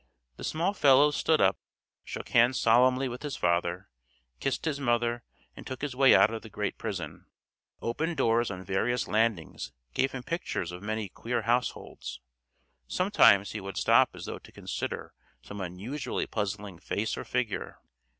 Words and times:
The 0.37 0.43
small 0.43 0.73
fellow 0.73 1.11
stood 1.11 1.39
up, 1.39 1.59
shook 2.03 2.29
hands 2.29 2.59
solemnly 2.59 3.07
with 3.07 3.21
his 3.21 3.35
father, 3.35 3.91
kissed 4.39 4.65
his 4.65 4.79
mother, 4.79 5.21
and 5.55 5.67
took 5.67 5.83
his 5.83 5.95
way 5.95 6.15
out 6.15 6.33
of 6.33 6.41
the 6.41 6.49
great 6.49 6.79
prison. 6.79 7.27
Open 7.83 8.15
doors 8.15 8.49
on 8.49 8.63
various 8.65 9.07
landings 9.07 9.73
gave 9.93 10.13
him 10.13 10.23
pictures 10.23 10.71
of 10.71 10.81
many 10.81 11.07
queer 11.07 11.43
households; 11.43 12.19
sometimes 12.87 13.51
he 13.51 13.61
would 13.61 13.77
stop 13.77 14.15
as 14.15 14.25
though 14.25 14.39
to 14.39 14.51
consider 14.51 15.13
some 15.43 15.61
unusually 15.61 16.25
puzzling 16.25 16.79
face 16.79 17.15
or 17.15 17.23
figure. 17.23 17.77